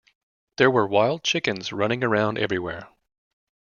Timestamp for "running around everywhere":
1.71-2.89